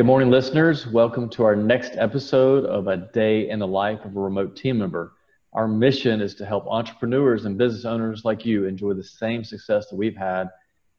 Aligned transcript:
Good 0.00 0.06
morning, 0.06 0.30
listeners. 0.30 0.86
Welcome 0.86 1.28
to 1.28 1.44
our 1.44 1.54
next 1.54 1.92
episode 1.98 2.64
of 2.64 2.86
A 2.86 2.96
Day 3.12 3.50
in 3.50 3.58
the 3.58 3.66
Life 3.66 4.02
of 4.06 4.16
a 4.16 4.18
Remote 4.18 4.56
Team 4.56 4.78
Member. 4.78 5.12
Our 5.52 5.68
mission 5.68 6.22
is 6.22 6.34
to 6.36 6.46
help 6.46 6.66
entrepreneurs 6.66 7.44
and 7.44 7.58
business 7.58 7.84
owners 7.84 8.24
like 8.24 8.46
you 8.46 8.64
enjoy 8.64 8.94
the 8.94 9.04
same 9.04 9.44
success 9.44 9.90
that 9.90 9.96
we've 9.96 10.16
had 10.16 10.48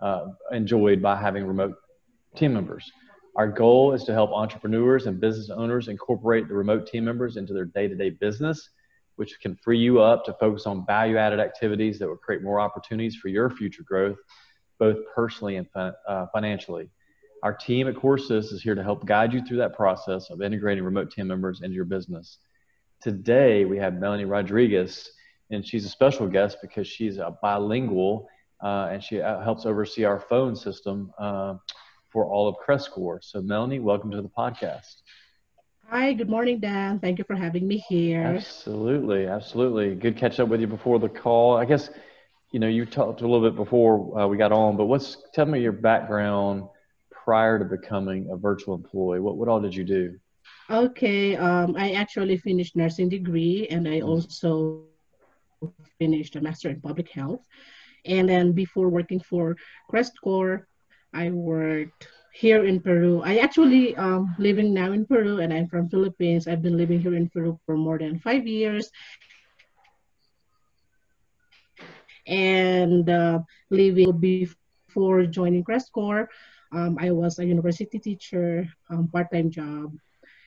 uh, 0.02 0.28
enjoyed 0.52 1.02
by 1.02 1.20
having 1.20 1.48
remote 1.48 1.74
team 2.36 2.54
members. 2.54 2.92
Our 3.36 3.48
goal 3.48 3.94
is 3.94 4.04
to 4.04 4.14
help 4.14 4.30
entrepreneurs 4.34 5.08
and 5.08 5.20
business 5.20 5.50
owners 5.50 5.88
incorporate 5.88 6.48
the 6.48 6.54
remote 6.54 6.86
team 6.86 7.04
members 7.04 7.38
into 7.38 7.54
their 7.54 7.66
day 7.66 7.88
to 7.88 7.96
day 7.96 8.12
business, 8.12 8.70
which 9.16 9.40
can 9.42 9.56
free 9.64 9.80
you 9.80 10.00
up 10.00 10.26
to 10.26 10.34
focus 10.34 10.68
on 10.68 10.86
value 10.86 11.18
added 11.18 11.40
activities 11.40 11.98
that 11.98 12.08
will 12.08 12.18
create 12.18 12.44
more 12.44 12.60
opportunities 12.60 13.16
for 13.16 13.30
your 13.30 13.50
future 13.50 13.82
growth, 13.82 14.20
both 14.78 14.98
personally 15.16 15.56
and 15.56 15.66
uh, 15.76 16.28
financially. 16.32 16.92
Our 17.44 17.54
team 17.54 17.88
at 17.88 17.96
CoreAssist 17.96 18.54
is 18.54 18.62
here 18.62 18.76
to 18.76 18.84
help 18.84 19.04
guide 19.04 19.34
you 19.34 19.44
through 19.44 19.58
that 19.58 19.76
process 19.76 20.30
of 20.30 20.44
integrating 20.44 20.84
remote 20.84 21.12
team 21.12 21.28
members 21.28 21.62
into 21.64 21.74
your 21.74 21.86
business. 21.86 22.38
Today, 23.02 23.66
we 23.66 23.80
have 23.80 23.96
Melanie 23.96 24.26
Rodriguez, 24.26 25.10
and 25.50 25.66
she's 25.66 25.84
a 25.84 25.90
special 25.90 26.28
guest 26.28 26.58
because 26.62 26.88
she's 26.88 27.18
a 27.18 27.36
bilingual 27.42 28.28
uh, 28.64 28.90
and 28.92 29.04
she 29.04 29.22
uh, 29.22 29.42
helps 29.42 29.66
oversee 29.66 30.04
our 30.04 30.20
phone 30.20 30.56
system 30.56 31.12
uh, 31.18 31.56
for 32.10 32.26
all 32.26 32.48
of 32.48 32.58
Crestcore. 32.64 33.18
So, 33.24 33.42
Melanie, 33.42 33.80
welcome 33.80 34.12
to 34.12 34.22
the 34.22 34.30
podcast. 34.30 34.98
Hi, 35.88 36.14
good 36.14 36.30
morning, 36.30 36.60
Dan. 36.60 37.00
Thank 37.00 37.18
you 37.18 37.24
for 37.24 37.36
having 37.36 37.68
me 37.68 37.80
here. 37.90 38.22
Absolutely, 38.22 39.26
absolutely. 39.26 39.96
Good 39.96 40.16
catch 40.16 40.40
up 40.40 40.48
with 40.48 40.62
you 40.62 40.68
before 40.68 41.00
the 41.00 41.10
call. 41.10 41.58
I 41.58 41.66
guess, 41.66 41.90
you 42.52 42.60
know, 42.60 42.68
you 42.68 42.86
talked 42.86 43.22
a 43.22 43.28
little 43.28 43.42
bit 43.42 43.56
before 43.56 44.20
uh, 44.20 44.28
we 44.28 44.38
got 44.38 44.52
on, 44.52 44.78
but 44.78 44.86
what's 44.86 45.18
tell 45.34 45.48
me 45.48 45.60
your 45.60 45.72
background 45.72 46.68
prior 47.32 47.58
to 47.58 47.64
becoming 47.64 48.28
a 48.30 48.36
virtual 48.36 48.76
employee? 48.76 49.22
What 49.26 49.38
what 49.38 49.48
all 49.48 49.62
did 49.62 49.74
you 49.74 49.86
do? 49.86 50.20
Okay, 50.70 51.38
um, 51.38 51.70
I 51.78 51.94
actually 52.04 52.36
finished 52.36 52.76
nursing 52.76 53.08
degree, 53.08 53.68
and 53.72 53.88
I 53.88 54.00
mm-hmm. 54.00 54.12
also 54.12 54.84
finished 55.98 56.36
a 56.36 56.42
master 56.42 56.68
in 56.68 56.82
public 56.82 57.08
health. 57.10 57.40
And 58.04 58.28
then 58.28 58.52
before 58.52 58.90
working 58.90 59.22
for 59.22 59.56
Crestcore, 59.90 60.68
I 61.14 61.30
worked 61.30 62.10
here 62.34 62.66
in 62.66 62.82
Peru. 62.82 63.22
I 63.24 63.38
actually 63.38 63.96
um, 63.96 64.36
living 64.38 64.74
now 64.74 64.92
in 64.92 65.06
Peru, 65.06 65.40
and 65.40 65.54
I'm 65.54 65.68
from 65.72 65.88
Philippines. 65.88 66.50
I've 66.50 66.64
been 66.68 66.76
living 66.76 67.00
here 67.00 67.16
in 67.16 67.30
Peru 67.30 67.58
for 67.66 67.78
more 67.78 67.98
than 67.98 68.20
five 68.20 68.46
years. 68.46 68.92
And 72.28 73.08
uh, 73.10 73.40
living 73.70 74.20
before 74.20 75.24
joining 75.28 75.64
Crestcore, 75.64 76.28
um, 76.72 76.98
I 77.00 77.12
was 77.12 77.40
a 77.40 77.46
university 77.46 78.00
teacher, 78.00 78.68
um, 78.90 79.08
part-time 79.08 79.50
job 79.50 79.94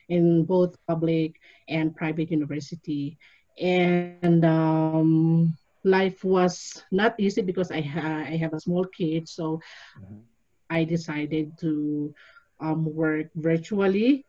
in 0.08 0.44
both 0.44 0.76
public 0.86 1.40
and 1.68 1.94
private 1.94 2.30
university. 2.30 3.18
And 3.60 4.44
um, 4.44 5.56
life 5.84 6.24
was 6.24 6.82
not 6.90 7.14
easy 7.18 7.42
because 7.42 7.70
I, 7.70 7.80
ha- 7.80 8.24
I 8.26 8.36
have 8.36 8.54
a 8.54 8.60
small 8.60 8.84
kid. 8.84 9.28
So 9.28 9.60
mm-hmm. 10.00 10.20
I 10.70 10.84
decided 10.84 11.58
to 11.60 12.14
um, 12.60 12.84
work 12.94 13.26
virtually. 13.34 14.24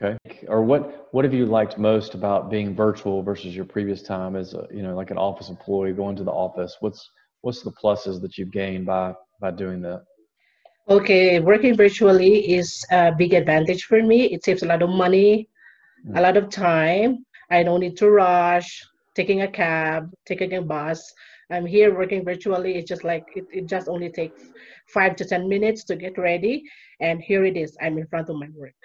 Okay. 0.00 0.18
Or 0.46 0.62
what, 0.62 1.08
what 1.12 1.24
have 1.24 1.34
you 1.34 1.46
liked 1.46 1.78
most 1.78 2.14
about 2.14 2.50
being 2.50 2.74
virtual 2.74 3.22
versus 3.22 3.56
your 3.56 3.64
previous 3.64 4.02
time 4.02 4.36
as 4.36 4.54
a, 4.54 4.66
you 4.70 4.82
know, 4.82 4.94
like 4.94 5.10
an 5.10 5.18
office 5.18 5.48
employee 5.48 5.92
going 5.92 6.16
to 6.16 6.24
the 6.24 6.30
office? 6.30 6.76
What's, 6.80 7.10
what's 7.40 7.62
the 7.62 7.72
pluses 7.72 8.20
that 8.22 8.38
you've 8.38 8.52
gained 8.52 8.86
by, 8.86 9.14
by 9.40 9.50
doing 9.50 9.80
that? 9.82 10.04
Okay, 10.88 11.40
working 11.40 11.76
virtually 11.76 12.54
is 12.54 12.84
a 12.92 13.10
big 13.10 13.34
advantage 13.34 13.86
for 13.86 14.00
me. 14.00 14.26
It 14.26 14.44
saves 14.44 14.62
a 14.62 14.66
lot 14.66 14.82
of 14.82 14.90
money, 14.90 15.48
a 16.14 16.20
lot 16.20 16.36
of 16.36 16.48
time. 16.48 17.26
I 17.50 17.64
don't 17.64 17.80
need 17.80 17.96
to 17.96 18.08
rush, 18.08 18.86
taking 19.16 19.42
a 19.42 19.48
cab, 19.48 20.12
taking 20.26 20.54
a 20.54 20.62
bus. 20.62 21.12
I'm 21.50 21.66
here 21.66 21.92
working 21.92 22.24
virtually. 22.24 22.76
It's 22.76 22.88
just 22.88 23.02
like 23.02 23.26
it, 23.34 23.46
it 23.52 23.66
just 23.66 23.88
only 23.88 24.10
takes 24.10 24.40
five 24.86 25.16
to 25.16 25.24
10 25.24 25.48
minutes 25.48 25.82
to 25.84 25.96
get 25.96 26.16
ready. 26.18 26.62
And 27.00 27.20
here 27.20 27.44
it 27.44 27.56
is. 27.56 27.76
I'm 27.80 27.98
in 27.98 28.06
front 28.06 28.28
of 28.28 28.36
my 28.36 28.48
work. 28.54 28.76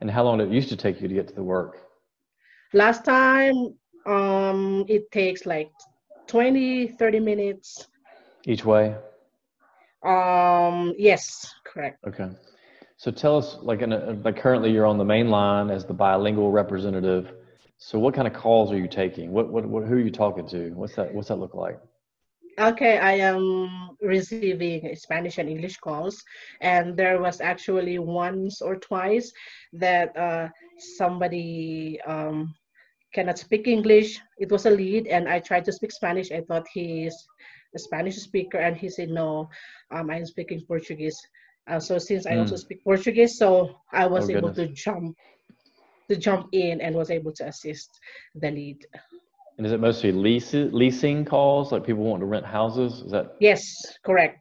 And 0.00 0.10
how 0.10 0.22
long 0.22 0.38
did 0.38 0.48
it 0.48 0.54
used 0.54 0.70
to 0.70 0.76
take 0.76 1.02
you 1.02 1.08
to 1.08 1.14
get 1.14 1.28
to 1.28 1.34
the 1.34 1.42
work? 1.42 1.82
Last 2.72 3.04
time, 3.04 3.74
um, 4.06 4.86
it 4.88 5.10
takes 5.12 5.44
like 5.44 5.70
20, 6.28 6.88
30 6.88 7.20
minutes. 7.20 7.88
Each 8.46 8.64
way? 8.64 8.96
Um, 10.04 10.94
yes, 10.98 11.52
correct. 11.64 11.98
Okay. 12.06 12.28
So 12.96 13.10
tell 13.10 13.36
us, 13.36 13.56
like, 13.62 13.82
in 13.82 13.92
a, 13.92 14.12
like 14.24 14.36
currently 14.36 14.70
you're 14.70 14.86
on 14.86 14.98
the 14.98 15.04
main 15.04 15.28
line 15.28 15.70
as 15.70 15.84
the 15.84 15.94
bilingual 15.94 16.52
representative. 16.52 17.32
So 17.78 17.98
what 17.98 18.14
kind 18.14 18.28
of 18.28 18.34
calls 18.34 18.70
are 18.72 18.78
you 18.78 18.88
taking? 18.88 19.32
What, 19.32 19.50
what, 19.50 19.66
what 19.66 19.84
who 19.84 19.94
are 19.94 20.00
you 20.00 20.10
talking 20.10 20.46
to? 20.48 20.70
What's 20.70 20.94
that, 20.96 21.12
what's 21.12 21.28
that 21.28 21.36
look 21.36 21.54
like? 21.54 21.78
Okay, 22.58 22.98
I 22.98 23.14
am 23.14 23.96
receiving 24.00 24.94
Spanish 24.94 25.38
and 25.38 25.48
English 25.48 25.78
calls, 25.78 26.22
and 26.60 26.96
there 26.96 27.20
was 27.20 27.40
actually 27.40 27.98
once 27.98 28.62
or 28.62 28.76
twice 28.76 29.32
that 29.72 30.16
uh, 30.16 30.48
somebody 30.96 31.98
um, 32.06 32.54
cannot 33.12 33.38
speak 33.38 33.66
English. 33.66 34.20
It 34.38 34.52
was 34.52 34.66
a 34.66 34.70
lead, 34.70 35.08
and 35.08 35.28
I 35.28 35.40
tried 35.40 35.64
to 35.64 35.72
speak 35.72 35.90
Spanish. 35.90 36.30
I 36.30 36.42
thought 36.42 36.66
he's 36.72 37.16
a 37.74 37.78
Spanish 37.78 38.16
speaker, 38.16 38.58
and 38.58 38.76
he 38.76 38.88
said, 38.88 39.08
"No, 39.08 39.48
um, 39.90 40.10
I'm 40.10 40.26
speaking 40.26 40.62
Portuguese." 40.66 41.18
Uh, 41.66 41.80
so 41.80 41.98
since 41.98 42.26
I 42.26 42.32
mm. 42.32 42.40
also 42.40 42.56
speak 42.56 42.84
Portuguese, 42.84 43.38
so 43.38 43.80
I 43.92 44.06
was 44.06 44.28
oh, 44.28 44.36
able 44.36 44.52
to 44.54 44.68
jump 44.68 45.16
to 46.08 46.16
jump 46.16 46.48
in 46.52 46.80
and 46.80 46.94
was 46.94 47.10
able 47.10 47.32
to 47.32 47.46
assist 47.46 47.88
the 48.34 48.50
lead. 48.50 48.86
And 49.56 49.66
is 49.66 49.72
it 49.72 49.80
mostly 49.80 50.12
lease, 50.12 50.52
leasing 50.52 51.24
calls, 51.24 51.72
like 51.72 51.84
people 51.84 52.04
want 52.04 52.20
to 52.20 52.26
rent 52.26 52.44
houses? 52.44 53.00
Is 53.00 53.12
that? 53.12 53.36
Yes, 53.40 53.64
correct. 54.04 54.40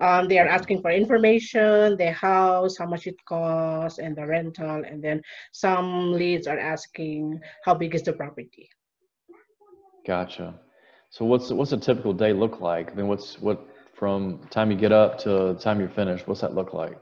Um, 0.00 0.28
they 0.28 0.38
are 0.38 0.46
asking 0.46 0.80
for 0.80 0.90
information, 0.90 1.96
the 1.96 2.12
house, 2.12 2.78
how 2.78 2.86
much 2.86 3.06
it 3.06 3.16
costs, 3.26 3.98
and 3.98 4.16
the 4.16 4.26
rental. 4.26 4.82
And 4.84 5.02
then 5.02 5.20
some 5.52 6.12
leads 6.12 6.46
are 6.46 6.58
asking 6.58 7.38
how 7.64 7.74
big 7.74 7.94
is 7.94 8.02
the 8.02 8.14
property. 8.14 8.68
Gotcha. 10.06 10.58
So 11.10 11.24
what's 11.24 11.50
what's 11.50 11.72
a 11.72 11.76
typical 11.76 12.12
day 12.12 12.32
look 12.32 12.60
like? 12.60 12.92
I 12.92 12.94
mean, 12.94 13.08
what's 13.08 13.38
what 13.40 13.66
from 13.94 14.38
time 14.50 14.70
you 14.70 14.76
get 14.76 14.92
up 14.92 15.18
to 15.20 15.54
time 15.60 15.80
you're 15.80 15.88
finished? 15.88 16.28
What's 16.28 16.40
that 16.40 16.54
look 16.54 16.72
like? 16.72 16.96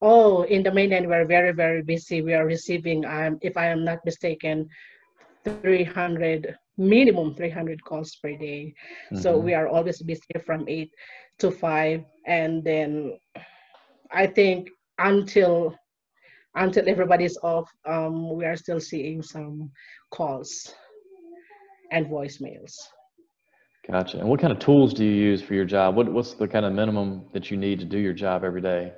Oh, 0.00 0.42
in 0.44 0.62
the 0.62 0.72
mainland, 0.72 1.06
we're 1.06 1.26
very 1.26 1.52
very 1.52 1.82
busy. 1.82 2.22
We 2.22 2.32
are 2.32 2.46
receiving, 2.46 3.04
um, 3.04 3.38
if 3.42 3.58
I 3.58 3.66
am 3.66 3.84
not 3.84 3.98
mistaken, 4.06 4.66
300 5.44 6.56
minimum 6.78 7.34
300 7.34 7.84
calls 7.84 8.16
per 8.16 8.30
day. 8.30 8.72
Mm-hmm. 9.12 9.16
So 9.16 9.36
we 9.36 9.52
are 9.52 9.68
always 9.68 10.00
busy 10.00 10.40
from 10.46 10.66
eight 10.66 10.90
to 11.40 11.50
five, 11.50 12.02
and 12.26 12.64
then 12.64 13.18
I 14.10 14.26
think 14.26 14.70
until 14.96 15.76
until 16.54 16.88
everybody's 16.88 17.36
off, 17.42 17.70
um, 17.84 18.34
we 18.34 18.46
are 18.46 18.56
still 18.56 18.80
seeing 18.80 19.22
some 19.22 19.70
calls 20.10 20.74
and 21.92 22.06
voicemails. 22.06 22.72
Gotcha. 23.90 24.18
And 24.18 24.28
what 24.28 24.40
kind 24.40 24.52
of 24.52 24.60
tools 24.60 24.94
do 24.94 25.04
you 25.04 25.10
use 25.10 25.42
for 25.42 25.54
your 25.54 25.64
job? 25.64 25.96
What, 25.96 26.12
what's 26.12 26.34
the 26.34 26.46
kind 26.46 26.64
of 26.64 26.72
minimum 26.72 27.24
that 27.32 27.50
you 27.50 27.56
need 27.56 27.80
to 27.80 27.84
do 27.84 27.98
your 27.98 28.12
job 28.12 28.44
every 28.44 28.60
day? 28.60 28.92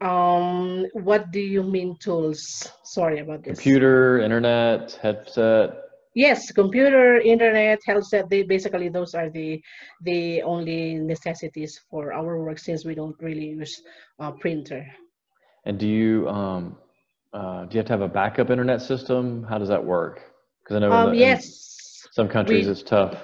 Um, 0.00 0.86
what 0.92 1.32
do 1.32 1.40
you 1.40 1.62
mean 1.62 1.96
tools? 1.98 2.70
Sorry 2.84 3.18
about 3.18 3.42
this. 3.42 3.58
Computer, 3.58 4.20
internet, 4.20 4.92
headset. 5.02 5.70
Yes, 6.14 6.52
computer, 6.52 7.18
internet, 7.18 7.80
headset. 7.84 8.30
They 8.30 8.44
basically 8.44 8.88
those 8.88 9.14
are 9.14 9.30
the 9.30 9.60
the 10.02 10.42
only 10.42 10.94
necessities 10.94 11.80
for 11.90 12.12
our 12.12 12.44
work 12.44 12.58
since 12.58 12.84
we 12.84 12.94
don't 12.94 13.16
really 13.20 13.46
use 13.46 13.82
a 14.20 14.30
printer. 14.30 14.86
And 15.64 15.78
do 15.78 15.88
you 15.88 16.28
um, 16.28 16.76
uh, 17.32 17.64
do 17.64 17.74
you 17.74 17.78
have 17.78 17.86
to 17.86 17.92
have 17.92 18.02
a 18.02 18.08
backup 18.08 18.50
internet 18.50 18.82
system? 18.82 19.42
How 19.42 19.58
does 19.58 19.68
that 19.68 19.84
work? 19.84 20.20
Because 20.62 20.76
I 20.76 20.78
know 20.80 20.92
um, 20.92 21.10
the, 21.10 21.16
yes, 21.16 22.06
some 22.12 22.28
countries 22.28 22.66
we, 22.66 22.72
it's 22.72 22.82
tough. 22.82 23.16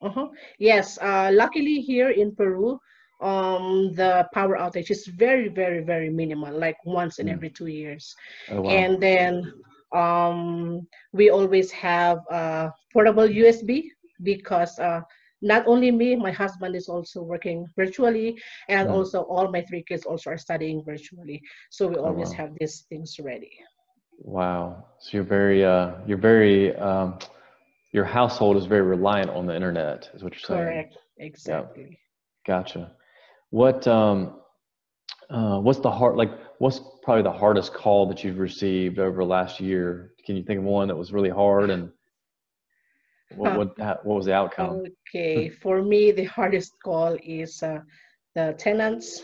Uh-huh. 0.00 0.28
Yes, 0.58 0.98
uh, 0.98 1.30
luckily 1.32 1.80
here 1.80 2.10
in 2.10 2.34
Peru, 2.34 2.78
um, 3.20 3.92
the 3.94 4.28
power 4.32 4.56
outage 4.56 4.90
is 4.90 5.06
very, 5.06 5.48
very, 5.48 5.82
very 5.82 6.08
minimal, 6.10 6.56
like 6.56 6.76
once 6.84 7.18
in 7.18 7.26
mm. 7.26 7.32
every 7.32 7.50
two 7.50 7.66
years. 7.66 8.14
Oh, 8.50 8.62
wow. 8.62 8.70
And 8.70 9.02
then 9.02 9.52
um, 9.92 10.86
we 11.12 11.30
always 11.30 11.70
have 11.72 12.18
a 12.30 12.72
portable 12.92 13.26
USB 13.26 13.88
because 14.22 14.78
uh, 14.78 15.00
not 15.42 15.66
only 15.66 15.90
me, 15.90 16.14
my 16.16 16.30
husband 16.30 16.76
is 16.76 16.88
also 16.88 17.22
working 17.22 17.66
virtually, 17.76 18.40
and 18.68 18.88
mm. 18.88 18.92
also 18.92 19.22
all 19.22 19.50
my 19.50 19.62
three 19.62 19.82
kids 19.82 20.04
also 20.04 20.30
are 20.30 20.38
studying 20.38 20.84
virtually. 20.84 21.42
So 21.70 21.88
we 21.88 21.96
oh, 21.96 22.06
always 22.06 22.28
oh, 22.28 22.32
wow. 22.32 22.36
have 22.38 22.50
these 22.60 22.86
things 22.88 23.18
ready. 23.20 23.50
Wow. 24.20 24.84
So 24.98 25.18
you're 25.18 25.24
very, 25.24 25.64
uh, 25.64 25.92
you're 26.06 26.18
very, 26.18 26.74
um, 26.76 27.18
your 27.92 28.04
household 28.04 28.56
is 28.56 28.66
very 28.66 28.82
reliant 28.82 29.30
on 29.30 29.46
the 29.46 29.54
internet, 29.54 30.10
is 30.14 30.22
what 30.22 30.32
you're 30.32 30.40
saying. 30.40 30.60
Correct. 30.60 30.96
Exactly. 31.18 31.98
Gotcha. 32.46 32.92
What 33.50 33.86
um, 33.86 34.40
uh, 35.30 35.58
what's 35.58 35.80
the 35.80 35.90
hard 35.90 36.16
like? 36.16 36.30
what's 36.58 36.80
probably 37.02 37.22
the 37.22 37.32
hardest 37.32 37.72
call 37.72 38.06
that 38.08 38.22
you've 38.22 38.38
received 38.38 38.98
over 38.98 39.18
the 39.18 39.24
last 39.24 39.60
year? 39.60 40.12
Can 40.24 40.36
you 40.36 40.42
think 40.42 40.58
of 40.58 40.64
one 40.64 40.88
that 40.88 40.96
was 40.96 41.12
really 41.12 41.30
hard 41.30 41.70
and 41.70 41.90
what, 43.36 43.56
what, 43.56 43.78
what 44.04 44.16
was 44.16 44.26
the 44.26 44.34
outcome? 44.34 44.84
Okay, 45.08 45.48
for 45.48 45.82
me, 45.82 46.12
the 46.12 46.24
hardest 46.24 46.74
call 46.82 47.16
is 47.22 47.62
uh, 47.62 47.80
the 48.34 48.54
tenants. 48.58 49.22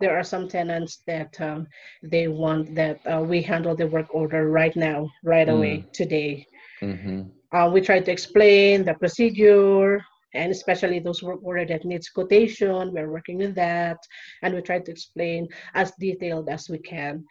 There 0.00 0.16
are 0.16 0.24
some 0.24 0.48
tenants 0.48 1.02
that 1.06 1.40
um, 1.40 1.66
they 2.02 2.28
want 2.28 2.74
that 2.74 3.00
uh, 3.06 3.20
we 3.20 3.40
handle 3.42 3.74
the 3.74 3.86
work 3.86 4.12
order 4.14 4.50
right 4.50 4.74
now, 4.76 5.08
right 5.22 5.48
away, 5.48 5.78
mm. 5.78 5.92
today. 5.92 6.46
Mm-hmm. 6.82 7.22
Uh, 7.54 7.70
we 7.72 7.80
try 7.80 8.00
to 8.00 8.10
explain 8.10 8.84
the 8.84 8.94
procedure, 8.94 10.04
and 10.34 10.50
especially 10.50 10.98
those 10.98 11.22
work 11.22 11.38
order 11.42 11.64
that 11.64 11.84
needs 11.84 12.08
quotation 12.08 12.92
we're 12.92 13.10
working 13.10 13.38
with 13.38 13.54
that 13.54 13.98
and 14.42 14.52
we 14.52 14.60
try 14.60 14.80
to 14.80 14.90
explain 14.90 15.46
as 15.74 15.92
detailed 16.00 16.48
as 16.48 16.68
we 16.68 16.78
can. 16.78 17.24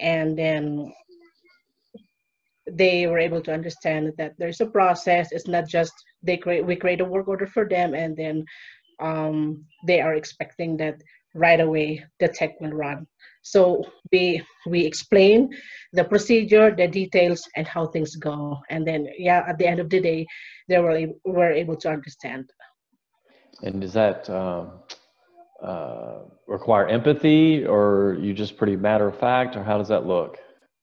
And 0.00 0.36
then 0.36 0.92
they 2.70 3.06
were 3.06 3.18
able 3.18 3.40
to 3.40 3.54
understand 3.54 4.12
that 4.18 4.34
there's 4.38 4.60
a 4.60 4.66
process 4.66 5.32
it's 5.32 5.48
not 5.48 5.66
just 5.66 5.92
they 6.22 6.36
create 6.36 6.66
we 6.66 6.76
create 6.76 7.00
a 7.00 7.04
work 7.04 7.26
order 7.26 7.46
for 7.46 7.66
them 7.66 7.94
and 7.94 8.14
then 8.14 8.44
um, 9.00 9.64
they 9.86 10.02
are 10.02 10.14
expecting 10.14 10.76
that 10.76 11.00
right 11.34 11.60
away 11.60 12.04
the 12.20 12.28
tech 12.28 12.60
will 12.60 12.72
run 12.72 13.06
so 13.50 13.84
we 14.12 14.42
we 14.66 14.84
explain 14.84 15.50
the 15.92 16.04
procedure 16.04 16.74
the 16.74 16.86
details 16.86 17.48
and 17.56 17.66
how 17.66 17.86
things 17.86 18.16
go. 18.16 18.58
And 18.70 18.86
then 18.86 19.08
yeah 19.18 19.44
at 19.48 19.58
the 19.58 19.66
end 19.66 19.80
of 19.80 19.88
the 19.90 20.00
day 20.00 20.26
they 20.68 20.78
were, 20.78 20.98
were 21.24 21.50
able 21.50 21.76
to 21.76 21.88
understand. 21.88 22.50
And 23.62 23.80
does 23.80 23.94
that 23.94 24.28
uh, 24.30 24.66
uh, 25.62 26.18
require 26.46 26.86
empathy 26.88 27.64
or 27.66 28.16
you 28.20 28.34
just 28.34 28.56
pretty 28.56 28.76
matter 28.76 29.08
of 29.08 29.18
fact 29.18 29.56
or 29.56 29.64
how 29.64 29.78
does 29.78 29.88
that 29.88 30.06
look? 30.06 30.38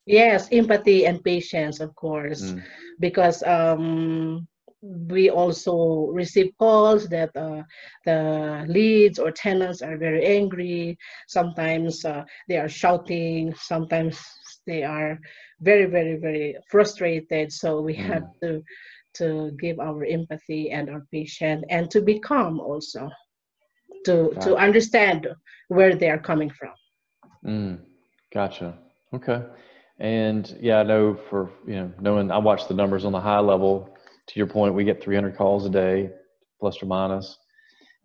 Yes 0.05 0.49
empathy 0.51 1.05
and 1.05 1.23
patience 1.23 1.79
of 1.79 1.95
course. 1.95 2.41
Mm. 2.41 2.63
because 2.99 3.43
um, 3.43 4.47
we 5.09 5.29
also 5.29 6.07
receive 6.11 6.51
calls 6.59 7.07
that 7.09 7.35
uh, 7.35 7.63
the 8.05 8.65
leads 8.67 9.19
or 9.19 9.31
tenants 9.31 9.81
are 9.81 9.97
very 9.97 10.25
angry. 10.25 10.97
Sometimes 11.27 12.05
uh, 12.05 12.23
they 12.47 12.57
are 12.57 12.69
shouting. 12.69 13.53
Sometimes 13.55 14.19
they 14.67 14.83
are 14.83 15.19
very, 15.61 15.85
very, 15.85 16.17
very 16.17 16.55
frustrated. 16.69 17.51
So 17.51 17.81
we 17.81 17.95
mm. 17.95 18.05
have 18.05 18.23
to 18.41 18.61
to 19.15 19.51
give 19.61 19.79
our 19.79 20.03
empathy 20.03 20.71
and 20.71 20.89
our 20.89 21.05
patience 21.09 21.63
and 21.69 21.89
to 21.89 22.01
be 22.01 22.19
calm 22.19 22.59
also 22.59 23.09
to 24.03 24.31
gotcha. 24.33 24.49
to 24.49 24.55
understand 24.57 25.27
where 25.69 25.95
they 25.95 26.09
are 26.09 26.19
coming 26.19 26.49
from. 26.49 26.73
Mm. 27.45 27.79
Gotcha. 28.33 28.77
Okay. 29.13 29.41
And 29.99 30.57
yeah, 30.59 30.79
I 30.79 30.83
know 30.83 31.17
for 31.29 31.49
you 31.65 31.75
know 31.75 31.91
knowing 32.01 32.29
I 32.29 32.37
watch 32.37 32.67
the 32.67 32.73
numbers 32.73 33.05
on 33.05 33.13
the 33.13 33.21
high 33.21 33.39
level 33.39 33.94
to 34.27 34.39
your 34.39 34.47
point, 34.47 34.73
we 34.73 34.83
get 34.83 35.03
300 35.03 35.35
calls 35.37 35.65
a 35.65 35.69
day, 35.69 36.09
plus 36.59 36.81
or 36.81 36.87
minus, 36.87 37.37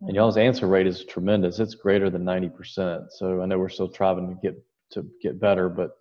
and 0.01 0.15
y'all's 0.15 0.37
answer 0.37 0.67
rate 0.67 0.87
is 0.87 1.05
tremendous. 1.05 1.59
It's 1.59 1.75
greater 1.75 2.09
than 2.09 2.23
90%. 2.23 3.07
So 3.11 3.41
I 3.41 3.45
know 3.45 3.59
we're 3.59 3.69
still 3.69 3.89
trying 3.89 4.29
to 4.29 4.35
get 4.41 4.55
to 4.93 5.07
get 5.21 5.39
better, 5.39 5.69
but 5.69 5.91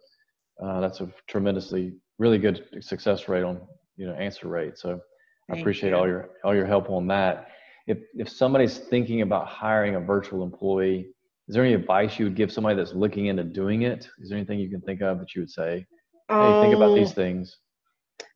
uh, 0.62 0.80
that's 0.80 1.00
a 1.00 1.08
tremendously 1.28 1.92
really 2.18 2.38
good 2.38 2.66
success 2.80 3.28
rate 3.28 3.44
on 3.44 3.60
you 3.96 4.06
know 4.06 4.14
answer 4.14 4.48
rate. 4.48 4.78
So 4.78 5.00
Thank 5.48 5.58
I 5.58 5.60
appreciate 5.60 5.90
you. 5.90 5.96
all 5.96 6.06
your 6.06 6.30
all 6.44 6.54
your 6.54 6.66
help 6.66 6.90
on 6.90 7.06
that. 7.08 7.48
If 7.86 7.98
if 8.14 8.28
somebody's 8.28 8.78
thinking 8.78 9.20
about 9.20 9.48
hiring 9.48 9.96
a 9.96 10.00
virtual 10.00 10.44
employee, 10.44 11.08
is 11.48 11.54
there 11.54 11.64
any 11.64 11.74
advice 11.74 12.18
you 12.18 12.24
would 12.24 12.36
give 12.36 12.50
somebody 12.50 12.76
that's 12.76 12.94
looking 12.94 13.26
into 13.26 13.44
doing 13.44 13.82
it? 13.82 14.08
Is 14.20 14.30
there 14.30 14.38
anything 14.38 14.58
you 14.58 14.70
can 14.70 14.80
think 14.80 15.02
of 15.02 15.18
that 15.18 15.34
you 15.34 15.42
would 15.42 15.50
say? 15.50 15.86
Hey, 16.28 16.36
um, 16.36 16.60
think 16.62 16.74
about 16.74 16.94
these 16.94 17.08
um, 17.08 17.14
things 17.14 17.58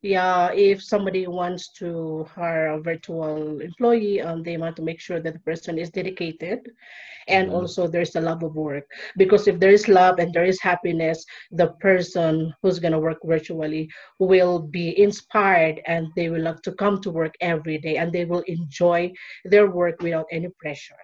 yeah 0.03 0.53
if 0.53 0.83
somebody 0.83 1.27
wants 1.27 1.73
to 1.73 2.25
hire 2.35 2.69
a 2.69 2.81
virtual 2.81 3.61
employee 3.61 4.21
um, 4.21 4.43
they 4.43 4.57
want 4.57 4.77
to 4.77 4.83
make 4.83 5.01
sure 5.01 5.21
that 5.21 5.33
the 5.33 5.41
person 5.41 5.79
is 5.79 5.91
dedicated 5.91 6.71
and 7.29 7.49
mm-hmm. 7.49 7.57
also 7.57 7.87
there's 7.87 8.17
a 8.17 8.21
love 8.21 8.43
of 8.43 8.55
work. 8.55 8.91
Because 9.17 9.49
if 9.49 9.59
there 9.59 9.71
is 9.71 9.89
love 9.89 10.19
and 10.19 10.33
there 10.33 10.45
is 10.45 10.61
happiness 10.61 11.25
the 11.51 11.69
person 11.81 12.53
who's 12.63 12.79
going 12.79 12.93
to 12.93 12.99
work 12.99 13.19
virtually 13.25 13.91
will 14.19 14.59
be 14.59 14.99
inspired 15.01 15.81
and 15.87 16.09
they 16.17 16.29
will 16.29 16.43
love 16.43 16.63
to 16.63 16.73
come 16.73 17.01
to 17.03 17.11
work 17.11 17.35
every 17.41 17.79
day 17.79 17.97
and 17.97 18.13
they 18.13 18.25
will 18.25 18.45
enjoy 18.47 19.13
their 19.45 19.71
work 19.71 20.01
without 20.03 20.27
any 20.31 20.49
pressure. 20.59 20.95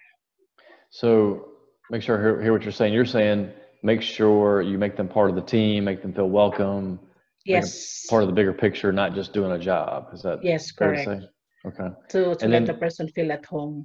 So 0.90 1.48
make 1.90 2.02
sure 2.02 2.18
I 2.18 2.20
hear, 2.20 2.42
hear 2.42 2.52
what 2.52 2.62
you're 2.62 2.72
saying. 2.72 2.92
You're 2.92 3.04
saying 3.04 3.50
make 3.82 4.02
sure 4.02 4.60
you 4.62 4.76
make 4.76 4.96
them 4.96 5.08
part 5.08 5.30
of 5.30 5.36
the 5.36 5.42
team 5.42 5.84
make 5.84 6.02
them 6.02 6.12
feel 6.12 6.28
welcome 6.28 7.00
yes. 7.50 8.06
part 8.08 8.22
of 8.22 8.28
the 8.28 8.34
bigger 8.34 8.52
picture 8.52 8.92
not 8.92 9.14
just 9.14 9.32
doing 9.32 9.52
a 9.52 9.58
job. 9.58 10.08
Is 10.12 10.22
that 10.22 10.42
yes 10.42 10.72
correct. 10.72 11.06
to 11.06 11.28
okay. 11.66 11.94
To, 12.10 12.18
to 12.22 12.28
let 12.28 12.50
then, 12.50 12.64
the 12.64 12.74
person 12.74 13.08
feel 13.08 13.30
at 13.32 13.44
home. 13.44 13.84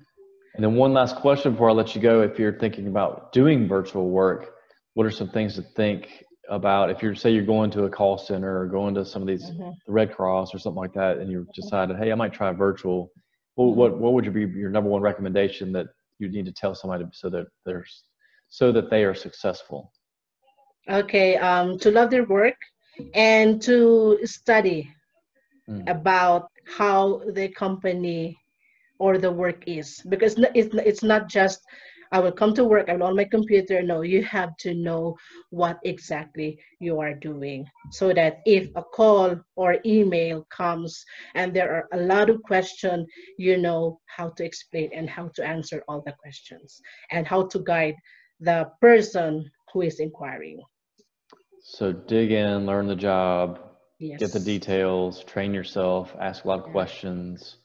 And 0.55 0.63
then 0.63 0.75
one 0.75 0.93
last 0.93 1.17
question 1.17 1.51
before 1.51 1.69
i 1.69 1.73
let 1.73 1.95
you 1.95 2.01
go. 2.01 2.21
If 2.21 2.39
you're 2.39 2.57
thinking 2.57 2.87
about 2.87 3.31
doing 3.31 3.67
virtual 3.67 4.09
work 4.09 4.55
what 4.95 5.05
are 5.05 5.11
some 5.11 5.29
things 5.29 5.55
to 5.55 5.61
think 5.61 6.07
about? 6.49 6.89
If 6.89 7.03
you're 7.03 7.15
say 7.15 7.29
you're 7.29 7.45
going 7.45 7.69
to 7.71 7.83
a 7.83 7.89
call 7.89 8.17
center 8.17 8.59
or 8.59 8.65
going 8.65 8.95
to 8.95 9.05
some 9.05 9.21
of 9.21 9.27
these 9.27 9.43
mm-hmm. 9.43 9.69
the 9.85 9.91
red 9.91 10.13
cross 10.13 10.53
or 10.55 10.59
something 10.59 10.81
like 10.81 10.93
that 10.93 11.17
and 11.17 11.29
you 11.29 11.45
decided 11.53 11.97
hey 11.97 12.11
i 12.11 12.15
might 12.15 12.33
try 12.33 12.51
virtual 12.51 13.11
well, 13.55 13.67
mm-hmm. 13.67 13.79
what 13.79 13.97
what 13.99 14.13
would 14.13 14.33
be 14.33 14.41
your 14.41 14.71
number 14.71 14.89
one 14.89 15.01
recommendation 15.01 15.71
that 15.73 15.87
you 16.17 16.29
need 16.29 16.45
to 16.45 16.53
tell 16.53 16.73
somebody 16.73 17.05
so 17.11 17.29
that 17.29 17.47
there's 17.65 18.03
so 18.47 18.71
that 18.71 18.89
they 18.89 19.03
are 19.03 19.13
successful? 19.13 19.91
Okay 20.89 21.35
um, 21.37 21.77
to 21.79 21.91
love 21.91 22.09
their 22.09 22.25
work 22.25 22.57
and 23.13 23.61
to 23.61 24.19
study 24.23 24.91
mm. 25.69 25.89
about 25.89 26.49
how 26.77 27.21
the 27.33 27.47
company 27.49 28.37
or 28.99 29.17
the 29.17 29.31
work 29.31 29.63
is 29.67 30.01
because 30.09 30.35
it's, 30.53 30.73
it's 30.75 31.03
not 31.03 31.27
just 31.27 31.61
I 32.11 32.19
will 32.19 32.31
come 32.31 32.53
to 32.53 32.63
work, 32.63 32.87
I 32.87 32.95
will 32.95 33.07
on 33.07 33.15
my 33.15 33.25
computer. 33.25 33.81
No, 33.81 34.01
you 34.01 34.23
have 34.23 34.55
to 34.57 34.73
know 34.73 35.17
what 35.49 35.79
exactly 35.83 36.59
you 36.79 36.99
are 36.99 37.13
doing 37.13 37.65
so 37.91 38.13
that 38.13 38.39
if 38.45 38.69
a 38.75 38.83
call 38.83 39.35
or 39.55 39.77
email 39.85 40.47
comes 40.49 41.03
and 41.33 41.53
there 41.53 41.73
are 41.73 41.87
a 41.91 42.01
lot 42.01 42.29
of 42.29 42.41
questions, 42.43 43.07
you 43.37 43.57
know 43.57 43.99
how 44.05 44.29
to 44.29 44.45
explain 44.45 44.91
and 44.93 45.09
how 45.09 45.29
to 45.35 45.45
answer 45.45 45.83
all 45.87 46.01
the 46.05 46.13
questions 46.13 46.79
and 47.11 47.27
how 47.27 47.47
to 47.47 47.59
guide 47.59 47.95
the 48.39 48.69
person 48.79 49.49
who 49.73 49.81
is 49.81 49.99
inquiring. 49.99 50.61
So 51.67 51.91
dig 51.91 52.31
in, 52.31 52.67
learn 52.67 52.85
the 52.85 52.95
job, 52.95 53.59
yes. 53.97 54.19
get 54.19 54.31
the 54.31 54.39
details, 54.39 55.23
train 55.23 55.51
yourself, 55.51 56.15
ask 56.21 56.45
a 56.45 56.47
lot 56.47 56.59
of 56.59 56.65
questions, 56.65 57.57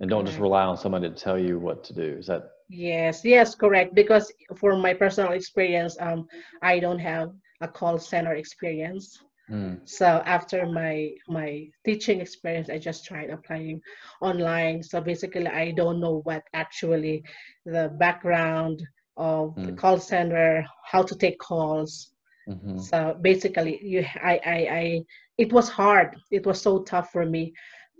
and 0.00 0.08
don't 0.08 0.24
just 0.24 0.38
rely 0.38 0.64
on 0.64 0.78
somebody 0.78 1.10
to 1.10 1.14
tell 1.14 1.38
you 1.38 1.58
what 1.58 1.84
to 1.84 1.92
do. 1.92 2.16
Is 2.18 2.28
that? 2.28 2.48
Yes, 2.70 3.26
yes, 3.26 3.54
correct. 3.54 3.94
Because 3.94 4.32
for 4.56 4.74
my 4.74 4.94
personal 4.94 5.32
experience, 5.32 5.98
um, 6.00 6.26
I 6.62 6.78
don't 6.78 6.98
have 6.98 7.30
a 7.60 7.68
call 7.68 7.98
center 7.98 8.32
experience. 8.32 9.18
Mm. 9.50 9.86
So 9.86 10.06
after 10.24 10.64
my 10.64 11.10
my 11.28 11.68
teaching 11.84 12.22
experience, 12.22 12.70
I 12.70 12.78
just 12.78 13.04
tried 13.04 13.28
applying 13.28 13.82
online. 14.22 14.82
So 14.82 15.02
basically, 15.02 15.46
I 15.46 15.72
don't 15.72 16.00
know 16.00 16.22
what 16.24 16.42
actually 16.54 17.22
the 17.66 17.94
background 17.98 18.82
of 19.18 19.50
mm. 19.50 19.66
the 19.66 19.72
hmm. 19.72 19.76
call 19.76 19.98
center, 19.98 20.64
how 20.90 21.02
to 21.02 21.14
take 21.14 21.38
calls, 21.38 22.15
Mm-hmm. 22.48 22.78
So 22.78 23.16
basically, 23.20 23.80
you, 23.82 24.04
I, 24.22 24.40
I, 24.46 24.54
I, 24.54 25.00
it 25.38 25.52
was 25.52 25.68
hard. 25.68 26.16
It 26.30 26.46
was 26.46 26.60
so 26.60 26.82
tough 26.82 27.10
for 27.10 27.26
me 27.26 27.52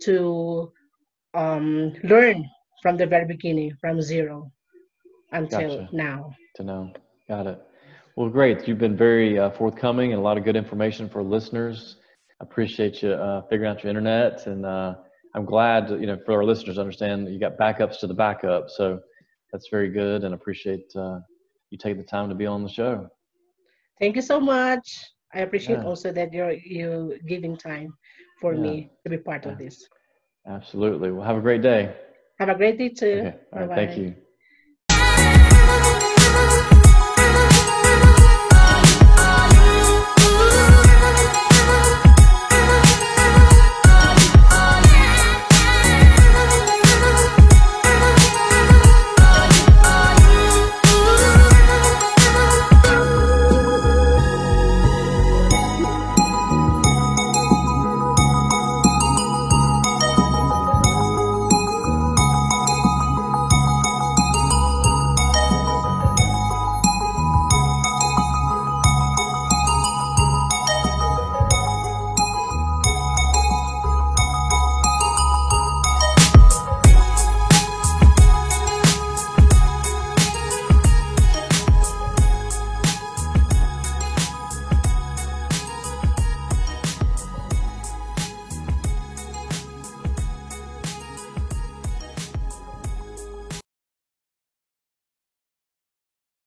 to 0.03 0.71
um, 1.33 1.93
learn 2.03 2.45
from 2.81 2.97
the 2.97 3.05
very 3.05 3.25
beginning, 3.25 3.73
from 3.81 4.01
zero 4.01 4.51
until 5.31 5.81
gotcha. 5.81 5.89
now. 5.91 6.33
To 6.55 6.63
know, 6.63 6.93
got 7.27 7.47
it. 7.47 7.61
Well, 8.15 8.29
great. 8.29 8.67
You've 8.67 8.79
been 8.79 8.97
very 8.97 9.37
uh, 9.37 9.51
forthcoming 9.51 10.11
and 10.11 10.19
a 10.19 10.23
lot 10.23 10.37
of 10.37 10.43
good 10.43 10.55
information 10.55 11.09
for 11.09 11.21
listeners. 11.21 11.97
I 12.41 12.45
appreciate 12.45 13.03
you 13.03 13.11
uh, 13.11 13.41
figuring 13.43 13.69
out 13.69 13.83
your 13.83 13.89
internet, 13.89 14.47
and 14.47 14.65
uh, 14.65 14.95
I'm 15.35 15.45
glad 15.45 15.89
you 15.89 16.07
know 16.07 16.17
for 16.25 16.33
our 16.33 16.45
listeners 16.45 16.75
to 16.75 16.81
understand 16.81 17.27
you 17.27 17.39
got 17.39 17.57
backups 17.57 17.99
to 17.99 18.07
the 18.07 18.13
backup. 18.13 18.69
So 18.69 18.99
that's 19.51 19.67
very 19.69 19.89
good, 19.89 20.23
and 20.23 20.33
appreciate 20.33 20.91
uh, 20.95 21.19
you 21.69 21.77
taking 21.77 21.97
the 21.97 22.03
time 22.03 22.29
to 22.29 22.35
be 22.35 22.45
on 22.45 22.63
the 22.63 22.69
show. 22.69 23.07
Thank 23.99 24.15
you 24.15 24.21
so 24.21 24.39
much. 24.39 24.87
I 25.33 25.39
appreciate 25.41 25.79
yeah. 25.79 25.85
also 25.85 26.11
that 26.11 26.33
you're 26.33 26.53
you 26.53 27.19
giving 27.27 27.57
time 27.57 27.93
for 28.39 28.53
yeah. 28.53 28.61
me 28.61 28.89
to 29.03 29.09
be 29.09 29.17
part 29.17 29.45
yeah. 29.45 29.51
of 29.51 29.57
this. 29.57 29.87
Absolutely. 30.47 31.11
Well, 31.11 31.25
have 31.25 31.37
a 31.37 31.41
great 31.41 31.61
day. 31.61 31.93
Have 32.39 32.49
a 32.49 32.55
great 32.55 32.77
day 32.77 32.89
too. 32.89 33.23
Okay. 33.25 33.35
All 33.53 33.65
right. 33.67 33.75
Thank 33.75 33.97
you. 33.97 34.15